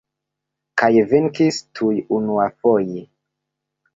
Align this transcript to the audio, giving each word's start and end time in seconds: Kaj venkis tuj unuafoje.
Kaj 0.81 0.89
venkis 1.11 1.59
tuj 1.79 1.91
unuafoje. 2.19 3.03